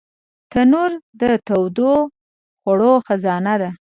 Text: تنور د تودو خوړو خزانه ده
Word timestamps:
تنور 0.51 0.91
د 1.19 1.21
تودو 1.47 1.93
خوړو 2.61 2.91
خزانه 3.05 3.53
ده 3.61 3.69